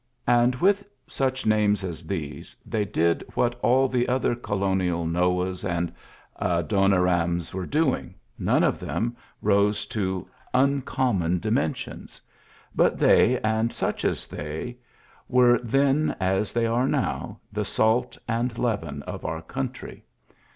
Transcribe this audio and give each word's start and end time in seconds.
And 0.25 0.55
with 0.55 0.83
Iph 1.07 1.45
names 1.45 1.83
as 1.83 2.03
these 2.05 2.55
they 2.65 2.85
did 2.85 3.23
what 3.35 3.53
all• 3.61 3.87
other 4.09 4.33
colonial 4.33 5.05
Noahs 5.05 5.63
and 5.63 5.93
Adonirams 6.41 7.53
Ire 7.53 7.67
doing. 7.67 8.15
None 8.39 8.63
of 8.63 8.79
them 8.79 9.15
rose 9.43 9.85
to 9.85 10.27
un 10.55 10.81
>mmon 10.81 11.39
dimensions; 11.39 12.19
but 12.73 12.97
they, 12.97 13.39
and 13.41 13.71
such 13.71 14.01
they, 14.27 14.75
were 15.29 15.59
then, 15.59 16.15
as 16.19 16.51
they 16.51 16.65
are 16.65 16.87
now, 16.87 17.39
the 17.53 17.61
It 17.61 18.17
and 18.27 18.57
leaven 18.57 19.03
of 19.03 19.23
our 19.23 19.43
country. 19.43 20.03